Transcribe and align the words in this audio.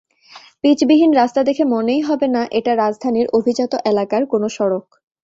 পিচবিহীন 0.61 1.11
রাস্তা 1.13 1.41
দেখে 1.43 1.63
মনেই 1.65 2.01
হবে 2.01 2.27
না, 2.27 2.41
এটা 2.51 2.71
রাজধানীর 2.75 3.27
অভিজাত 3.37 3.73
এলাকার 3.85 4.23
কোনো 4.25 4.47
সড়ক। 4.57 4.85